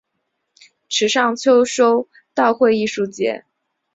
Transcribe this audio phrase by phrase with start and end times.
[0.89, 3.45] 池上秋收稻穗艺术节